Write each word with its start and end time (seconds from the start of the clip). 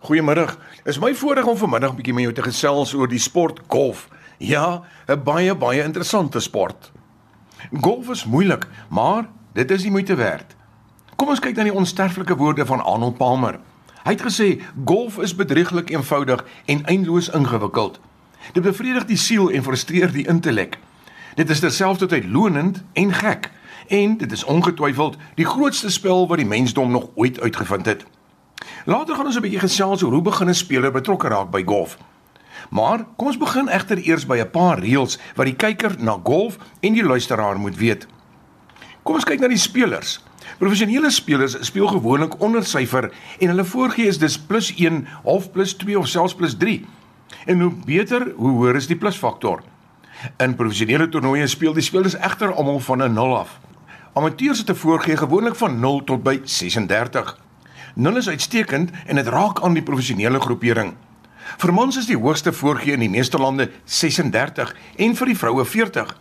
Goeiemiddag. 0.00 0.58
Is 0.88 0.98
my 0.98 1.14
voorreg 1.14 1.44
om 1.44 1.56
vanmiddag 1.56 1.90
'n 1.92 1.96
bietjie 1.96 2.14
met 2.14 2.22
jou 2.22 2.32
te 2.34 2.42
gesels 2.42 2.94
oor 2.94 3.08
die 3.08 3.18
sport 3.18 3.60
golf. 3.68 4.08
Ja, 4.38 4.82
'n 5.06 5.22
baie 5.22 5.54
baie 5.54 5.82
interessante 5.82 6.40
sport. 6.40 6.92
Golf 7.80 8.08
is 8.08 8.24
moeilik, 8.24 8.66
maar 8.88 9.28
dit 9.52 9.70
is 9.70 9.82
die 9.82 9.90
moeite 9.90 10.14
werd. 10.14 10.56
Kom 11.16 11.28
ons 11.28 11.38
kyk 11.38 11.56
na 11.56 11.62
die 11.62 11.74
onsterflike 11.74 12.36
woorde 12.36 12.66
van 12.66 12.84
Arnold 12.84 13.16
Palmer. 13.16 13.60
Hy 14.04 14.10
het 14.10 14.22
gesê 14.22 14.62
golf 14.84 15.18
is 15.18 15.34
bedrieglik 15.34 15.90
eenvoudig 15.90 16.44
en 16.64 16.84
eindeloos 16.84 17.28
ingewikkeld. 17.28 18.00
Dit 18.52 18.62
bevredig 18.62 19.04
die 19.04 19.16
siel 19.16 19.50
en 19.50 19.62
frustreer 19.62 20.12
die 20.12 20.26
intellek. 20.26 20.78
Dit 21.34 21.50
is 21.50 21.60
terselfdertyd 21.60 22.24
lonend 22.24 22.82
en 22.92 23.12
gek 23.12 23.50
en 23.86 24.16
dit 24.16 24.32
is 24.32 24.44
ongetwyfeld 24.44 25.16
die 25.34 25.46
grootste 25.46 25.90
spel 25.90 26.28
wat 26.28 26.38
die 26.38 26.46
mensdom 26.46 26.90
nog 26.90 27.08
ooit 27.14 27.40
uitgevind 27.40 27.86
het. 27.86 28.06
Later 28.84 29.14
gaan 29.14 29.26
ons 29.26 29.36
'n 29.36 29.40
bietjie 29.40 29.60
gesels 29.60 30.02
oor 30.02 30.12
hoe 30.12 30.22
begin 30.22 30.48
'n 30.48 30.54
speler 30.54 30.92
betrokke 30.92 31.28
raak 31.28 31.50
by 31.50 31.62
golf. 31.64 31.98
Maar 32.70 33.04
kom 33.16 33.26
ons 33.26 33.38
begin 33.38 33.68
egter 33.68 33.98
eers 33.98 34.26
by 34.26 34.38
'n 34.38 34.50
paar 34.50 34.78
reëls 34.78 35.18
wat 35.34 35.46
die 35.46 35.56
kyker 35.56 35.94
na 35.98 36.20
golf 36.24 36.58
en 36.80 36.92
die 36.92 37.04
luisteraar 37.04 37.58
moet 37.58 37.76
weet. 37.76 38.06
Kom 39.02 39.14
ons 39.14 39.24
kyk 39.24 39.40
na 39.40 39.48
die 39.48 39.56
spelers. 39.56 40.20
Professionele 40.58 41.10
spelers 41.10 41.56
speel 41.60 41.86
gewoonlik 41.86 42.40
onder 42.40 42.64
syfer 42.64 43.12
en 43.38 43.48
hulle 43.48 43.64
voorgee 43.64 44.06
is 44.06 44.18
dis 44.18 44.38
+1, 44.38 45.06
half 45.24 45.50
+2 45.50 45.98
of 45.98 46.08
selfs 46.08 46.34
+3. 46.34 46.84
En 47.46 47.60
hoe 47.60 47.72
beter, 47.84 48.32
hoe 48.36 48.50
hoër 48.50 48.76
is 48.76 48.86
die 48.86 48.96
plusfaktor. 48.96 49.62
In 50.36 50.54
professionele 50.54 51.08
toernooie 51.08 51.46
speel 51.46 51.72
die 51.72 51.82
spelers 51.82 52.16
egter 52.16 52.52
almal 52.52 52.80
van 52.80 53.02
'n 53.02 53.12
0 53.12 53.38
af. 53.38 53.60
Amateurs 54.12 54.58
het 54.58 54.70
'n 54.70 54.74
voorgee 54.74 55.16
gewoonlik 55.16 55.54
van 55.54 55.80
0 55.80 56.04
tot 56.04 56.22
by 56.22 56.40
36. 56.44 57.38
0 57.94 58.16
is 58.16 58.28
uitstekend 58.28 58.90
en 59.06 59.16
dit 59.16 59.26
raak 59.26 59.60
aan 59.60 59.74
die 59.74 59.82
professionele 59.82 60.40
groepering. 60.40 60.94
Vir 61.58 61.72
mans 61.74 61.96
is 61.96 62.06
die 62.06 62.18
hoogste 62.18 62.52
voorgee 62.52 62.92
in 62.92 63.00
die 63.00 63.10
meeste 63.10 63.38
lande 63.38 63.70
36 63.84 64.74
en 64.96 65.16
vir 65.16 65.26
die 65.26 65.36
vroue 65.36 65.64
40. 65.64 66.16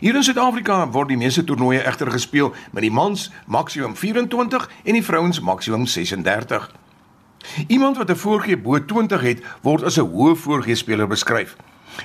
Hier 0.00 0.16
in 0.16 0.24
Suid-Afrika 0.26 0.80
word 0.90 1.08
die 1.08 1.18
meeste 1.20 1.44
toernooie 1.44 1.84
egter 1.86 2.10
gespeel 2.10 2.54
met 2.72 2.82
die 2.82 2.92
mans 2.92 3.30
maksimum 3.46 3.94
24 3.96 4.68
en 4.84 4.98
die 4.98 5.04
vrouens 5.04 5.40
maksimum 5.40 5.86
36. 5.86 6.70
Iemand 7.68 7.96
wat 7.96 8.10
'n 8.10 8.16
voorgee 8.16 8.56
bo 8.56 8.84
20 8.84 9.20
het, 9.20 9.42
word 9.62 9.82
as 9.82 9.98
'n 9.98 10.10
hoë 10.10 10.36
voorgee 10.36 10.74
speler 10.74 11.06
beskryf. 11.06 11.56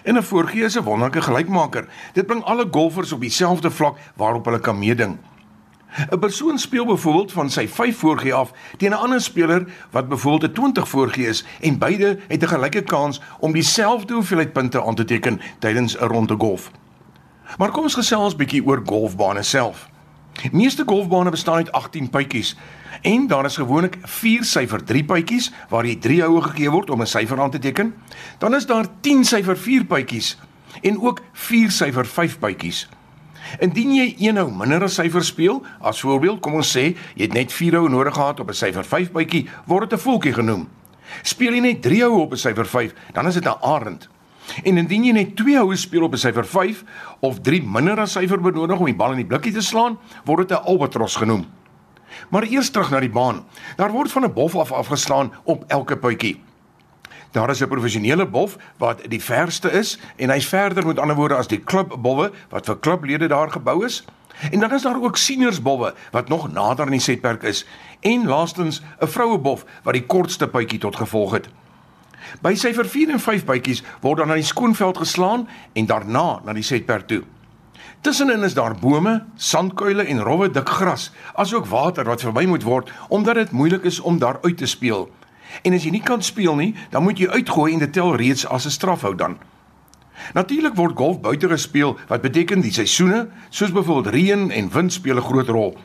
En 0.04 0.18
'n 0.18 0.24
voorgee 0.24 0.64
is 0.64 0.78
'n 0.78 0.84
wonderlike 0.84 1.22
gelykmaker. 1.22 1.88
Dit 2.14 2.26
bring 2.26 2.44
alle 2.44 2.68
golfers 2.72 3.12
op 3.12 3.22
dieselfde 3.22 3.72
vlak 3.72 3.98
waarop 4.16 4.46
hulle 4.46 4.60
kan 4.60 4.80
meeding. 4.80 5.18
'n 5.90 6.20
Persoon 6.20 6.60
speel 6.60 6.86
byvoorbeeld 6.86 7.32
van 7.32 7.50
sy 7.50 7.68
5 7.68 7.98
voorgee 7.98 8.34
af 8.34 8.52
teen 8.78 8.92
'n 8.92 8.94
ander 8.94 9.22
speler 9.22 9.66
wat 9.92 10.10
byvoorbeeld 10.10 10.52
'n 10.52 10.54
20 10.54 10.90
voorgee 10.90 11.28
is 11.28 11.46
en 11.62 11.78
beide 11.78 12.20
het 12.28 12.44
'n 12.44 12.48
gelyke 12.48 12.82
kans 12.82 13.22
om 13.40 13.52
dieselfde 13.52 14.14
hoeveelheid 14.14 14.54
punte 14.54 14.84
aan 14.84 14.96
te 14.96 15.06
teken 15.06 15.42
tydens 15.60 15.98
'n 15.98 16.06
ronde 16.06 16.36
golf. 16.38 16.72
Maar 17.58 17.72
kom 17.72 17.84
ons 17.84 17.94
gesels 17.94 18.34
'n 18.34 18.38
bietjie 18.38 18.66
oor 18.66 18.82
golfbane 18.86 19.44
self. 19.44 19.90
Meeste 20.52 20.84
golfbane 20.86 21.30
bestaan 21.30 21.56
uit 21.56 21.72
18 21.72 22.10
puitjies 22.10 22.56
en 23.02 23.28
daar 23.28 23.46
is 23.46 23.56
gewoonlik 23.56 23.98
4 24.02 24.44
syfer 24.44 24.84
3 24.84 25.04
puitjies 25.04 25.52
waar 25.70 25.86
jy 25.86 25.96
3 25.96 26.24
houe 26.24 26.42
gegee 26.42 26.70
word 26.70 26.90
om 26.90 27.02
'n 27.02 27.08
syfer 27.08 27.42
aan 27.42 27.52
te 27.52 27.60
teken. 27.60 27.94
Dan 28.38 28.56
is 28.56 28.66
daar 28.66 28.86
10 29.02 29.26
syfer 29.26 29.58
4 29.58 29.86
puitjies 29.86 30.38
en 30.82 31.02
ook 31.02 31.22
4 31.34 31.72
syfer 31.72 32.06
5 32.06 32.40
puitjies. 32.40 32.90
Indien 33.60 33.96
jy 33.96 34.16
een 34.20 34.38
hou 34.38 34.50
minder 34.52 34.84
as 34.84 35.00
syfer 35.00 35.24
speel, 35.26 35.64
as 35.82 36.02
voorbeeld, 36.02 36.42
kom 36.42 36.60
ons 36.60 36.78
sê 36.78 36.96
jy 37.16 37.26
het 37.26 37.34
net 37.34 37.54
4 37.54 37.80
hou 37.80 37.90
nodig 37.90 38.14
gehad 38.14 38.40
op 38.40 38.50
'n 38.50 38.54
syfer 38.54 38.84
5 38.84 39.12
bytjie, 39.12 39.48
word 39.66 39.90
dit 39.90 40.00
'n 40.00 40.04
voeltjie 40.04 40.34
genoem. 40.34 40.68
Speel 41.24 41.54
jy 41.54 41.60
net 41.60 41.82
3 41.82 42.02
hou 42.02 42.22
op 42.22 42.32
'n 42.34 42.38
syfer 42.38 42.66
5, 42.66 42.94
dan 43.14 43.28
is 43.28 43.34
dit 43.34 43.46
'n 43.46 43.58
arend. 43.62 44.10
En 44.64 44.78
indien 44.78 45.04
jy 45.04 45.12
net 45.12 45.36
2 45.36 45.58
houe 45.58 45.76
speel 45.76 46.04
op 46.04 46.14
'n 46.14 46.18
syfer 46.18 46.46
5 46.46 46.84
of 47.20 47.42
3 47.42 47.62
minder 47.62 48.00
as 48.00 48.12
syfer 48.12 48.42
benodig 48.42 48.80
om 48.80 48.86
die 48.86 48.96
bal 48.96 49.12
in 49.12 49.18
die 49.18 49.26
blikkie 49.26 49.54
te 49.54 49.62
slaan, 49.62 49.98
word 50.26 50.48
dit 50.48 50.58
'n 50.58 50.64
albatros 50.64 51.16
genoem. 51.16 51.46
Maar 52.30 52.44
eers 52.44 52.70
terug 52.70 52.90
na 52.92 53.00
die 53.00 53.10
baan. 53.10 53.46
Daar 53.78 53.92
word 53.92 54.12
van 54.12 54.24
'n 54.24 54.34
bof 54.34 54.56
af 54.56 54.72
afgeslaan 54.72 55.32
op 55.44 55.64
elke 55.68 55.98
puitjie. 55.98 56.42
Daar 57.32 57.50
is 57.50 57.62
'n 57.62 57.68
professionele 57.68 58.26
bof 58.26 58.58
wat 58.78 59.02
die 59.10 59.24
verste 59.24 59.72
is 59.72 60.00
en 60.16 60.30
hy's 60.30 60.48
verder 60.48 60.86
met 60.86 61.00
ander 61.00 61.16
woorde 61.16 61.36
as 61.36 61.48
die 61.48 61.60
klubbolle 61.60 62.32
wat 62.50 62.66
vir 62.66 62.80
klublede 62.80 63.28
daar 63.28 63.52
gebou 63.52 63.86
is. 63.86 64.06
En 64.52 64.60
dan 64.60 64.74
is 64.74 64.82
daar 64.82 65.02
ook 65.02 65.18
seniorsbolle 65.18 65.94
wat 66.12 66.28
nog 66.28 66.52
nader 66.52 66.86
aan 66.86 66.92
die 66.92 67.00
setperk 67.00 67.44
is 67.44 67.66
en 68.00 68.26
laastens 68.26 68.82
'n 69.00 69.08
vrouebof 69.08 69.66
wat 69.84 69.94
die 69.94 70.06
kortste 70.06 70.48
puitjie 70.48 70.80
tot 70.80 70.96
gevolg 70.96 71.32
het. 71.32 71.50
By 72.42 72.56
syfer 72.56 72.86
4 72.86 73.10
en 73.10 73.20
5 73.20 73.46
bytjies 73.46 73.84
word 74.02 74.18
dan 74.18 74.28
na 74.28 74.34
die 74.34 74.44
skoonveld 74.44 74.98
geslaan 74.98 75.48
en 75.74 75.86
daarna 75.86 76.42
na 76.46 76.54
die 76.54 76.64
setperk 76.64 77.08
toe. 77.08 77.24
Tussenin 78.02 78.44
is 78.44 78.54
daar 78.54 78.76
bome, 78.80 79.26
sandkuile 79.36 80.04
en 80.04 80.22
rowwe 80.24 80.52
dik 80.52 80.70
gras, 80.70 81.12
asook 81.34 81.66
water 81.66 82.06
wat 82.06 82.22
verby 82.22 82.46
moet 82.46 82.64
word 82.64 82.92
omdat 83.10 83.36
dit 83.36 83.52
moeilik 83.52 83.84
is 83.84 84.00
om 84.00 84.20
daar 84.20 84.38
uit 84.42 84.58
te 84.58 84.66
speel. 84.66 85.10
En 85.62 85.74
as 85.74 85.84
jy 85.84 85.92
nie 85.92 86.04
kan 86.04 86.22
speel 86.22 86.56
nie, 86.56 86.76
dan 86.90 87.04
moet 87.04 87.20
jy 87.20 87.28
uitgooi 87.28 87.74
en 87.74 87.80
dit 87.80 87.94
tel 87.94 88.16
reeds 88.16 88.48
as 88.48 88.66
'n 88.66 88.70
strafhou 88.70 89.16
dan. 89.16 89.38
Natuurlik 90.34 90.76
word 90.76 90.98
golf 90.98 91.22
buite 91.22 91.48
gespeel 91.48 91.98
wat 92.08 92.22
beteken 92.22 92.62
die 92.62 92.74
seisoene, 92.74 93.30
soos 93.50 93.72
byvoorbeeld 93.72 94.14
reën 94.14 94.52
en 94.52 94.72
wind 94.72 94.94
speel 94.94 95.18
'n 95.18 95.30
groot 95.30 95.48
rol. 95.48 95.78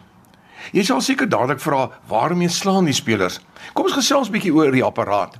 Jy 0.73 0.83
sal 0.83 1.01
seker 1.01 1.29
dadelik 1.29 1.61
vra, 1.61 1.91
waarmee 2.09 2.49
slaan 2.49 2.85
die 2.85 2.97
spelers? 2.97 3.41
Kom 3.73 3.85
ons 3.85 3.99
gesels 3.99 4.29
'n 4.29 4.33
bietjie 4.33 4.55
oor 4.55 4.73
die 4.73 4.85
apparaat. 4.85 5.39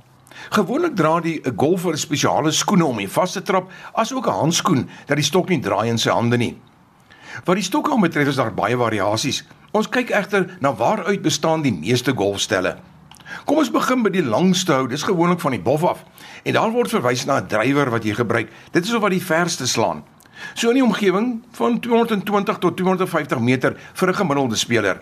Gewoonlik 0.49 0.95
dra 0.95 1.19
die 1.19 1.41
'n 1.43 1.55
golfer 1.55 1.97
spesiale 1.97 2.51
skoene 2.51 2.85
om 2.85 2.97
hom 2.97 3.07
vas 3.07 3.31
te 3.31 3.41
trap, 3.41 3.71
asook 3.93 4.27
'n 4.27 4.39
handskoen 4.39 4.89
dat 5.07 5.17
die 5.17 5.25
stok 5.25 5.49
nie 5.49 5.59
draai 5.59 5.89
in 5.89 5.97
sy 5.97 6.09
hande 6.09 6.37
nie. 6.37 6.57
Wat 7.43 7.55
die 7.55 7.63
stokke 7.63 7.99
betref 7.99 8.27
is 8.27 8.35
daar 8.35 8.53
baie 8.53 8.77
variasies. 8.77 9.43
Ons 9.71 9.89
kyk 9.89 10.09
egter 10.09 10.57
na 10.59 10.73
waaruit 10.73 11.21
bestaan 11.21 11.61
die 11.61 11.73
meeste 11.73 12.13
golfstelle. 12.15 12.77
Kom 13.43 13.57
ons 13.57 13.71
begin 13.71 14.03
by 14.03 14.09
die 14.09 14.23
langste 14.23 14.73
hou. 14.73 14.87
Dis 14.87 15.03
gewoonlik 15.03 15.39
van 15.39 15.51
die 15.51 15.61
bof 15.61 15.83
af. 15.83 16.03
En 16.43 16.53
daar 16.53 16.71
word 16.71 16.89
verwys 16.89 17.25
na 17.25 17.41
'n 17.41 17.47
drywer 17.47 17.89
wat 17.89 18.03
jy 18.03 18.13
gebruik. 18.13 18.49
Dit 18.71 18.85
is 18.85 18.93
of 18.93 19.01
wat 19.01 19.11
die 19.11 19.21
verste 19.21 19.67
slaan. 19.67 20.03
So 20.53 20.69
in 20.69 20.75
die 20.75 20.83
omgewing 20.83 21.43
van 21.51 21.79
220 21.79 22.57
tot 22.57 22.77
250 22.77 23.39
meter 23.39 23.75
vir 23.93 24.09
'n 24.09 24.15
gemiddelde 24.15 24.55
speler. 24.55 24.99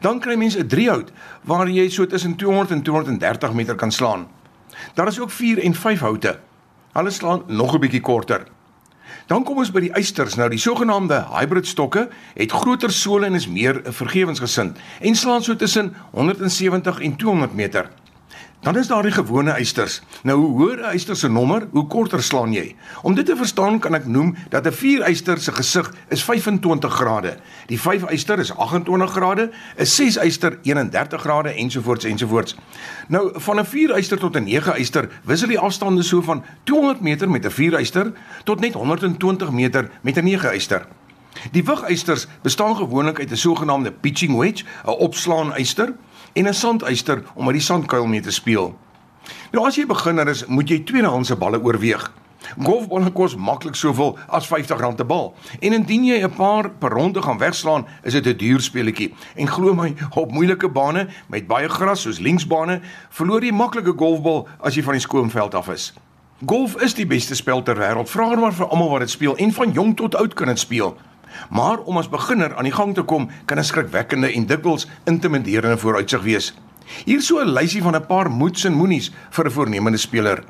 Dan 0.00 0.20
kry 0.20 0.36
mense 0.36 0.58
'n 0.58 0.68
driehout 0.68 1.10
waar 1.44 1.68
jy 1.68 1.88
so 1.88 2.06
tussen 2.06 2.36
200 2.36 2.70
en 2.70 2.82
230 2.82 3.52
meter 3.52 3.74
kan 3.74 3.92
slaan. 3.92 4.26
Daar 4.94 5.06
is 5.08 5.20
ook 5.20 5.30
4 5.30 5.58
en 5.58 5.74
5 5.74 6.00
houte. 6.00 6.38
Hulle 6.92 7.10
slaan 7.10 7.42
nog 7.46 7.74
'n 7.74 7.80
bietjie 7.80 8.00
korter. 8.00 8.55
Dan 9.26 9.44
kom 9.44 9.58
ons 9.62 9.72
by 9.74 9.80
die 9.86 9.92
eisters. 9.92 10.36
Nou 10.38 10.48
die 10.52 10.60
sogenaamde 10.60 11.24
hybrid 11.32 11.66
stokke 11.66 12.08
het 12.34 12.52
groter 12.52 12.92
sole 12.92 13.26
en 13.26 13.34
is 13.34 13.48
meer 13.48 13.82
vergewensgesind 13.84 14.78
en 15.00 15.14
slaan 15.14 15.42
so 15.42 15.56
tussen 15.56 15.94
170 16.10 17.00
en 17.00 17.16
200 17.16 17.54
meter. 17.54 17.90
Dan 18.66 18.76
is 18.76 18.86
daar 18.86 19.02
die 19.02 19.12
gewone 19.12 19.50
eisters. 19.50 20.00
Nou 20.22 20.38
hoe 20.38 20.50
hoër 20.58 20.78
'n 20.78 20.84
eister 20.84 21.16
se 21.16 21.28
nommer, 21.28 21.68
hoe 21.70 21.86
korter 21.86 22.22
slaan 22.22 22.52
jy. 22.52 22.74
Om 23.02 23.14
dit 23.14 23.26
te 23.26 23.36
verstaan 23.36 23.78
kan 23.78 23.94
ek 23.94 24.06
noem 24.06 24.36
dat 24.48 24.66
'n 24.66 24.72
4 24.72 25.02
eister 25.02 25.38
se 25.38 25.52
gesig 25.52 25.92
is 26.08 26.24
25 26.24 26.92
grade. 26.92 27.36
Die 27.66 27.80
5 27.80 28.02
eister 28.02 28.38
is 28.38 28.56
28 28.56 29.10
grade, 29.10 29.50
'n 29.76 29.86
6 29.86 30.16
eister 30.16 30.58
31 30.62 31.20
grade 31.20 31.48
ensovoorts 31.48 32.04
ensovoorts. 32.04 32.56
Nou 33.08 33.30
van 33.34 33.58
'n 33.58 33.64
4 33.64 33.90
eister 33.90 34.18
tot 34.18 34.36
'n 34.36 34.44
9 34.44 34.72
eister 34.72 35.08
wissel 35.22 35.48
die 35.48 35.58
afstande 35.58 36.02
so 36.02 36.22
van 36.22 36.44
200 36.64 37.00
meter 37.00 37.30
met 37.30 37.44
'n 37.44 37.50
4 37.50 37.74
eister 37.74 38.12
tot 38.44 38.60
net 38.60 38.74
120 38.74 39.50
meter 39.50 39.90
met 40.00 40.16
'n 40.16 40.24
9 40.24 40.50
eister. 40.50 40.86
Die 41.52 41.64
wigeisters 41.64 42.26
bestaan 42.42 42.76
gewoonlik 42.76 43.18
uit 43.18 43.30
'n 43.30 43.36
sogenaamde 43.36 43.92
pitching 43.92 44.38
wedge, 44.38 44.64
'n 44.84 44.90
opslaan 44.90 45.52
eister 45.52 45.94
en 46.36 46.48
'n 46.48 46.54
sandyster 46.54 47.22
om 47.34 47.46
uit 47.46 47.56
die 47.56 47.64
sandkuil 47.64 48.06
mee 48.06 48.20
te 48.20 48.30
speel. 48.30 48.74
Nou 49.52 49.66
as 49.66 49.76
jy 49.76 49.86
beginner 49.86 50.28
is, 50.28 50.46
moet 50.46 50.68
jy 50.68 50.78
tweedehandse 50.84 51.36
balle 51.36 51.62
oorweeg. 51.62 52.12
Golfballe 52.62 53.10
kos 53.10 53.34
maklik 53.36 53.74
soveel 53.74 54.18
as 54.28 54.46
R50 54.46 55.00
'n 55.00 55.06
bal. 55.06 55.34
En 55.60 55.72
indien 55.72 56.04
jy 56.04 56.22
'n 56.22 56.34
paar 56.34 56.70
per 56.70 56.90
ronde 56.90 57.22
gaan 57.22 57.38
wegslaan, 57.38 57.86
is 58.02 58.12
dit 58.12 58.26
'n 58.26 58.36
duur 58.36 58.60
speletjie. 58.60 59.14
En 59.34 59.48
glo 59.48 59.74
my, 59.74 59.94
op 60.14 60.32
moeilike 60.32 60.68
bane 60.68 61.08
met 61.28 61.46
baie 61.46 61.68
gras 61.68 62.00
soos 62.00 62.18
linksbane, 62.18 62.80
verloor 63.10 63.42
jy 63.42 63.52
maklike 63.52 63.92
golfbal 63.96 64.48
as 64.60 64.74
jy 64.74 64.82
van 64.82 64.92
die 64.92 65.00
skoonveld 65.00 65.54
af 65.54 65.68
is. 65.68 65.92
Golf 66.46 66.82
is 66.82 66.94
die 66.94 67.06
beste 67.06 67.34
spel 67.34 67.62
ter 67.62 67.76
wêreld. 67.76 68.08
Vra 68.08 68.34
maar 68.36 68.52
vir 68.52 68.66
almal 68.66 68.90
wat 68.90 69.00
dit 69.00 69.10
speel 69.10 69.36
en 69.36 69.52
van 69.52 69.72
jong 69.72 69.96
tot 69.96 70.14
oud 70.14 70.34
kan 70.34 70.46
dit 70.46 70.58
speel. 70.58 70.96
Maar 71.50 71.78
om 71.78 71.96
as 71.96 72.08
beginner 72.08 72.56
aan 72.56 72.64
die 72.64 72.72
gang 72.72 72.94
te 72.94 73.02
kom, 73.02 73.28
kan 73.44 73.58
'n 73.58 73.64
skrikwekkende 73.64 74.32
en 74.32 74.46
dikwels 74.46 74.88
intimiderende 75.04 75.78
vooruitsig 75.78 76.22
wees. 76.22 76.54
Hier 77.04 77.22
so 77.22 77.40
'n 77.40 77.52
lysie 77.52 77.82
van 77.82 77.94
'n 77.94 78.06
paar 78.06 78.30
moets 78.30 78.64
en 78.64 78.74
moenies 78.74 79.12
vir 79.30 79.46
'n 79.46 79.50
voornemende 79.50 79.98
speler. 79.98 80.44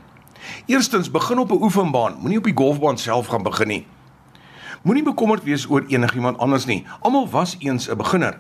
Eerstens, 0.66 1.10
begin 1.10 1.38
op 1.38 1.50
'n 1.50 1.62
oefenbaan, 1.62 2.16
moenie 2.20 2.38
op 2.38 2.44
die 2.44 2.56
golfbaan 2.56 2.98
self 2.98 3.26
gaan 3.26 3.42
begin 3.42 3.68
nie. 3.68 3.86
Moenie 4.82 5.02
bekommerd 5.02 5.42
wees 5.42 5.70
oor 5.70 5.84
enigiemand 5.88 6.38
anders 6.38 6.64
nie. 6.64 6.84
Almal 7.00 7.28
was 7.28 7.56
eens 7.58 7.88
'n 7.88 7.96
beginner. 7.96 8.38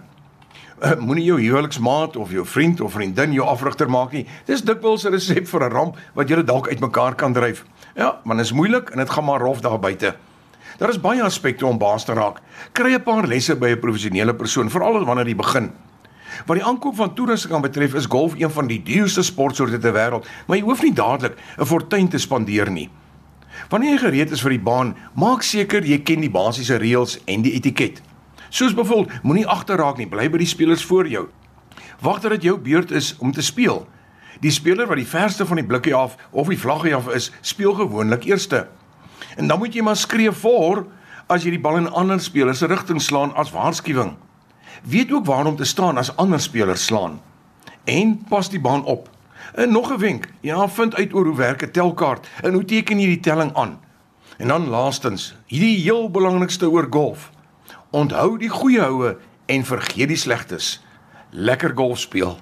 Uh, 0.82 0.94
Moenie 1.00 1.24
jou 1.24 1.40
huweliksmaat 1.40 2.16
of 2.16 2.30
jou 2.30 2.46
vriend 2.46 2.80
of 2.80 2.92
vriendin 2.92 3.32
jou 3.32 3.46
afrigter 3.48 3.90
maak 3.90 4.12
nie. 4.12 4.26
Dis 4.44 4.62
dikwels 4.62 5.04
'n 5.04 5.10
resep 5.10 5.48
vir 5.48 5.64
'n 5.64 5.72
ramp 5.72 5.96
wat 6.12 6.28
julle 6.28 6.44
dalk 6.44 6.68
uitmekaar 6.68 7.14
kan 7.14 7.32
dryf. 7.32 7.64
Ja, 7.94 8.20
want 8.24 8.38
dit 8.38 8.46
is 8.46 8.52
moeilik 8.52 8.90
en 8.90 8.98
dit 8.98 9.10
gaan 9.10 9.24
maar 9.24 9.40
rof 9.40 9.60
daar 9.60 9.78
buite. 9.78 10.14
Daar 10.76 10.92
is 10.92 11.00
baie 11.00 11.22
aspekte 11.24 11.66
om 11.66 11.78
baas 11.80 12.04
te 12.04 12.12
raak. 12.12 12.42
Kry 12.72 12.92
'n 12.94 13.02
paar 13.02 13.26
lesse 13.26 13.56
by 13.56 13.68
'n 13.68 13.80
professionele 13.80 14.34
persoon, 14.34 14.70
veral 14.70 15.04
wanneer 15.04 15.26
jy 15.26 15.36
begin. 15.36 15.72
Wat 16.46 16.56
die 16.56 16.64
aankoop 16.64 16.96
van 16.96 17.14
toerusting 17.14 17.52
kan 17.52 17.62
betref, 17.62 17.94
is 17.94 18.06
golf 18.06 18.34
een 18.36 18.50
van 18.50 18.66
die 18.66 18.82
duurste 18.82 19.22
sportsoorte 19.22 19.78
ter 19.78 19.92
wêreld, 19.92 20.26
maar 20.46 20.56
jy 20.56 20.62
hoef 20.62 20.82
nie 20.82 20.92
dadelik 20.92 21.38
'n 21.58 21.64
fortuin 21.64 22.08
te 22.08 22.18
spandeer 22.18 22.70
nie. 22.70 22.90
Wanneer 23.68 23.90
jy 23.90 23.98
gereed 23.98 24.30
is 24.30 24.40
vir 24.40 24.50
die 24.50 24.60
baan, 24.60 24.96
maak 25.14 25.42
seker 25.42 25.82
jy 25.82 25.98
ken 25.98 26.20
die 26.20 26.30
basiese 26.30 26.76
reëls 26.76 27.18
en 27.24 27.42
die 27.42 27.52
etiket. 27.52 28.02
Soos 28.48 28.74
byvoorbeeld, 28.74 29.22
moenie 29.22 29.46
agterraak 29.46 29.96
nie, 29.96 30.06
bly 30.06 30.28
by 30.30 30.38
die 30.38 30.46
spelers 30.46 30.84
voor 30.84 31.08
jou. 31.08 31.28
Wag 32.00 32.20
dat 32.20 32.30
dit 32.30 32.42
jou 32.42 32.58
beurt 32.58 32.90
is 32.90 33.16
om 33.18 33.32
te 33.32 33.42
speel. 33.42 33.86
Die 34.40 34.50
speler 34.50 34.86
wat 34.86 34.96
die 34.96 35.06
verste 35.06 35.46
van 35.46 35.56
die 35.56 35.66
blikkie 35.66 35.94
af 35.94 36.16
of 36.30 36.48
die 36.48 36.58
vlaggie 36.58 36.94
af 36.94 37.08
is, 37.08 37.32
speel 37.40 37.74
gewoonlik 37.74 38.24
eerste. 38.24 38.66
En 39.36 39.46
dan 39.46 39.58
moet 39.58 39.74
jy 39.74 39.82
maar 39.84 39.96
skree 39.96 40.32
voor 40.32 40.86
as 41.26 41.44
jy 41.44 41.56
die 41.56 41.62
bal 41.62 41.76
in 41.76 41.90
ander 41.90 42.20
spelers 42.20 42.58
se 42.62 42.66
rigting 42.66 43.02
slaan 43.02 43.34
as 43.34 43.52
waarskuwing. 43.52 44.14
Weet 44.82 45.12
ook 45.12 45.26
waar 45.26 45.46
om 45.46 45.56
te 45.56 45.64
staan 45.64 45.98
as 45.98 46.16
ander 46.16 46.40
spelers 46.40 46.84
slaan. 46.84 47.20
En 47.84 48.16
pas 48.28 48.50
die 48.50 48.60
baan 48.60 48.84
op. 48.84 49.10
En 49.54 49.72
nog 49.72 49.92
'n 49.92 49.98
wenk, 49.98 50.28
ja, 50.40 50.68
vind 50.68 50.94
uit 50.94 51.14
oor 51.14 51.24
hoe 51.24 51.36
werk 51.36 51.62
'n 51.62 51.70
telkaart 51.70 52.28
en 52.42 52.52
hoe 52.52 52.64
teken 52.64 53.00
jy 53.00 53.06
die 53.06 53.20
telling 53.20 53.54
aan. 53.54 53.80
En 54.36 54.48
dan 54.48 54.68
laastens, 54.68 55.34
hierdie 55.46 55.78
heel 55.78 56.10
belangrikste 56.10 56.70
oor 56.70 56.86
golf. 56.90 57.30
Onthou 57.90 58.38
die 58.38 58.48
goeie 58.48 58.80
houe 58.80 59.16
en 59.46 59.64
vergeet 59.64 60.08
die 60.08 60.16
slegtes. 60.16 60.84
Lekker 61.30 61.72
golf 61.74 61.98
speel. 61.98 62.38